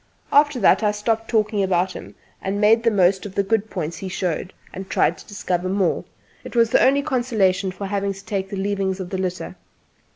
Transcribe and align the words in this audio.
After 0.33 0.59
that 0.61 0.81
I 0.81 0.89
stopped 0.89 1.27
talking 1.29 1.61
about 1.61 1.91
him, 1.93 2.15
and 2.41 2.59
made 2.59 2.81
the 2.81 2.89
most 2.89 3.23
of 3.27 3.35
the 3.35 3.43
good 3.43 3.69
points 3.69 3.97
he 3.97 4.09
showed, 4.09 4.51
and 4.73 4.89
tried 4.89 5.15
to 5.19 5.27
discover 5.27 5.69
more. 5.69 6.05
It 6.43 6.55
was 6.55 6.71
the 6.71 6.81
only 6.83 7.03
consolation 7.03 7.69
for 7.69 7.85
having 7.85 8.13
to 8.13 8.25
take 8.25 8.49
the 8.49 8.57
leavings 8.57 8.99
of 8.99 9.11
the 9.11 9.19
litter. 9.19 9.57